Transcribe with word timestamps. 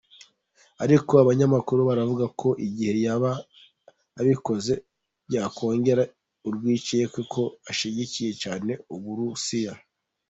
Ariko 0.83 1.11
abanyamakuru 1.23 1.79
baravuga 1.89 2.25
ko 2.39 2.49
igihe 2.65 2.93
yaba 3.05 3.31
abikoze, 4.19 4.73
byakongera 5.27 6.03
urwicyekwe 6.47 7.21
ko 7.33 7.43
ashyigikiye 7.71 8.31
cyane 8.43 8.71
Uburusiya. 8.95 9.73